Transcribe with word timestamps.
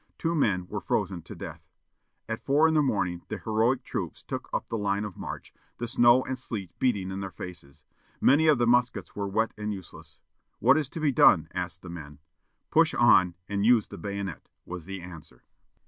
Two 0.17 0.33
men 0.33 0.65
were 0.65 0.81
frozen 0.81 1.21
to 1.21 1.35
death. 1.35 1.61
At 2.27 2.43
four 2.43 2.67
in 2.67 2.73
the 2.73 2.81
morning, 2.81 3.21
the 3.27 3.37
heroic 3.37 3.83
troops 3.83 4.23
took 4.23 4.49
up 4.51 4.65
the 4.67 4.77
line 4.79 5.05
of 5.05 5.15
march, 5.15 5.53
the 5.77 5.87
snow 5.87 6.23
and 6.23 6.39
sleet 6.39 6.71
beating 6.79 7.11
in 7.11 7.19
their 7.19 7.29
faces. 7.29 7.83
Many 8.19 8.47
of 8.47 8.57
the 8.57 8.65
muskets 8.65 9.15
were 9.15 9.27
wet 9.27 9.51
and 9.59 9.71
useless. 9.71 10.17
"What 10.57 10.75
is 10.75 10.89
to 10.89 10.99
be 10.99 11.11
done?" 11.11 11.49
asked 11.53 11.83
the 11.83 11.89
men. 11.91 12.17
"Push 12.71 12.95
on, 12.95 13.35
and 13.47 13.63
use 13.63 13.89
the 13.89 13.99
bayonet," 13.99 14.49
was 14.65 14.85
the 14.85 15.01
answer. 15.03 15.43